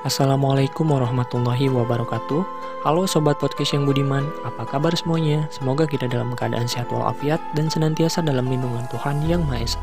[0.00, 2.40] Assalamualaikum warahmatullahi wabarakatuh
[2.88, 5.44] Halo Sobat Podcast yang budiman, apa kabar semuanya?
[5.52, 9.80] Semoga kita dalam keadaan sehat walafiat dan senantiasa dalam lindungan Tuhan Yang Maha Esa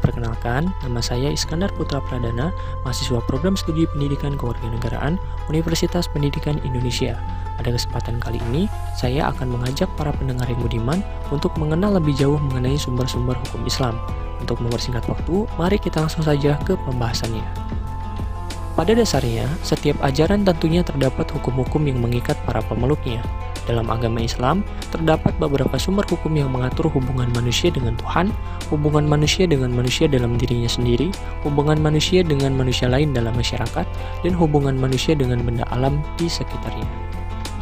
[0.00, 2.48] Perkenalkan, nama saya Iskandar Putra Pradana,
[2.80, 5.20] mahasiswa program studi pendidikan kewarganegaraan
[5.52, 7.20] Universitas Pendidikan Indonesia.
[7.60, 12.40] Pada kesempatan kali ini, saya akan mengajak para pendengar yang budiman untuk mengenal lebih jauh
[12.40, 14.00] mengenai sumber-sumber hukum Islam.
[14.40, 17.68] Untuk mempersingkat waktu, mari kita langsung saja ke pembahasannya.
[18.78, 23.18] Pada dasarnya, setiap ajaran tentunya terdapat hukum-hukum yang mengikat para pemeluknya.
[23.66, 24.62] Dalam agama Islam,
[24.94, 28.30] terdapat beberapa sumber hukum yang mengatur hubungan manusia dengan Tuhan,
[28.70, 31.10] hubungan manusia dengan manusia dalam dirinya sendiri,
[31.42, 33.82] hubungan manusia dengan manusia lain dalam masyarakat,
[34.22, 36.86] dan hubungan manusia dengan benda alam di sekitarnya.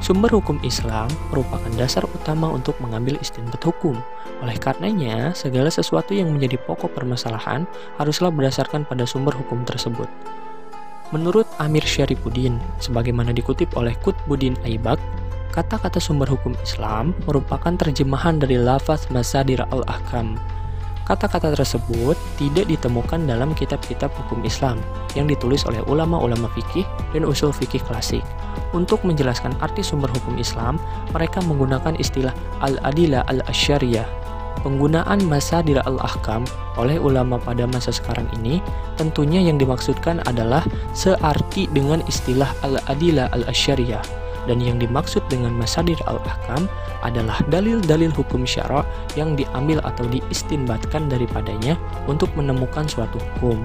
[0.05, 3.97] Sumber hukum Islam merupakan dasar utama untuk mengambil istinbat hukum.
[4.45, 7.65] Oleh karenanya, segala sesuatu yang menjadi pokok permasalahan
[7.97, 10.13] haruslah berdasarkan pada sumber hukum tersebut.
[11.15, 14.99] Menurut Amir Syarifuddin, sebagaimana dikutip oleh Kutbuddin Aibak,
[15.55, 20.35] kata-kata sumber hukum Islam merupakan terjemahan dari lafaz Masadir al-Ahkam.
[21.07, 24.83] Kata-kata tersebut tidak ditemukan dalam kitab-kitab hukum Islam
[25.15, 26.83] yang ditulis oleh ulama-ulama fikih
[27.15, 28.27] dan usul fikih klasik.
[28.75, 30.83] Untuk menjelaskan arti sumber hukum Islam,
[31.15, 32.35] mereka menggunakan istilah
[32.67, 34.26] al-adilah al-asyariyah
[34.67, 36.43] Penggunaan Masadir al-Ahkam
[36.75, 38.59] oleh ulama pada masa sekarang ini
[38.99, 44.03] tentunya yang dimaksudkan adalah searti dengan istilah al-adilah al-asyariyah
[44.51, 46.67] dan yang dimaksud dengan Masadir al-Ahkam
[47.07, 48.83] adalah dalil-dalil hukum syara
[49.15, 51.79] yang diambil atau diistinbatkan daripadanya
[52.11, 53.63] untuk menemukan suatu hukum.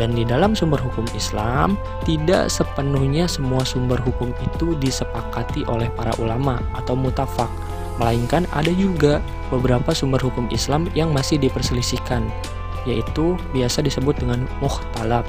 [0.00, 1.76] Dan di dalam sumber hukum Islam,
[2.08, 7.52] tidak sepenuhnya semua sumber hukum itu disepakati oleh para ulama atau mutafak,
[8.00, 9.20] melainkan ada juga
[9.52, 12.24] beberapa sumber hukum Islam yang masih diperselisihkan,
[12.88, 15.26] yaitu biasa disebut dengan muhtalab.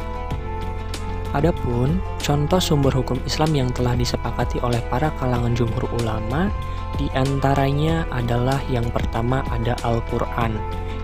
[1.33, 6.53] Adapun contoh sumber hukum Islam yang telah disepakati oleh para kalangan jumhur ulama
[7.01, 10.53] di antaranya adalah yang pertama ada Al-Qur'an,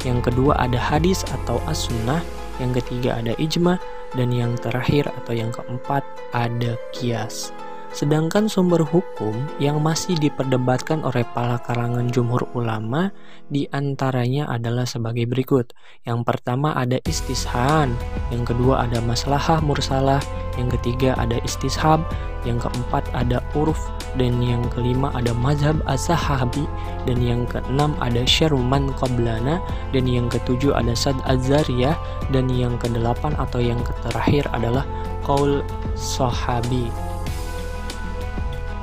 [0.06, 2.22] yang kedua ada hadis atau as-sunnah,
[2.62, 3.82] yang ketiga ada ijma,
[4.14, 7.50] dan yang terakhir atau yang keempat ada kias.
[7.90, 13.10] Sedangkan sumber hukum yang masih diperdebatkan oleh para kalangan jumhur ulama
[13.50, 15.74] di antaranya adalah sebagai berikut.
[16.06, 17.92] Yang pertama ada istishan,
[18.30, 20.22] yang kedua ada maslahah mursalah,
[20.56, 22.06] yang ketiga ada istishab,
[22.48, 23.82] yang keempat ada uruf,
[24.16, 26.70] dan yang kelima ada mazhab as-sahabi,
[27.10, 29.60] dan yang keenam ada syarman qablana,
[29.92, 31.98] dan yang ketujuh ada sad azariyah,
[32.32, 34.86] dan yang kedelapan atau yang terakhir adalah
[35.26, 35.66] qaul
[35.98, 36.88] sahabi.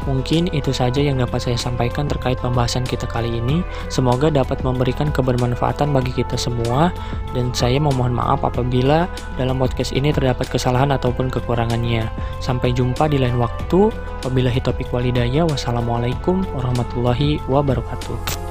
[0.07, 3.67] Mungkin itu saja yang dapat saya sampaikan terkait pembahasan kita kali ini.
[3.91, 6.95] Semoga dapat memberikan kebermanfaatan bagi kita semua
[7.35, 12.07] dan saya memohon maaf apabila dalam podcast ini terdapat kesalahan ataupun kekurangannya.
[12.39, 13.91] Sampai jumpa di lain waktu.
[14.23, 15.43] Wabillahi topik walidaya.
[15.43, 18.46] Wassalamualaikum warahmatullahi wabarakatuh.